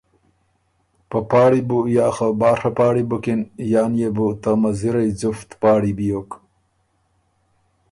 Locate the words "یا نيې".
3.73-4.09